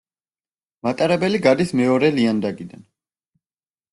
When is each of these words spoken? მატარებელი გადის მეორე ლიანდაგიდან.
მატარებელი 0.87 1.41
გადის 1.47 1.73
მეორე 1.81 2.11
ლიანდაგიდან. 2.15 2.81